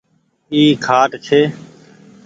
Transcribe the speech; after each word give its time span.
اي 0.53 0.61
کآٽ 0.85 1.11
ڇي 1.25 1.41